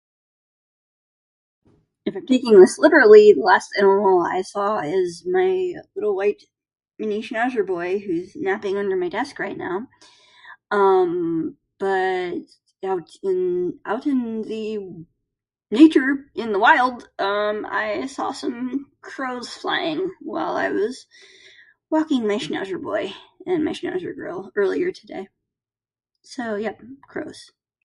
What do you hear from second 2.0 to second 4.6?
If we're taking this literally, the last animal i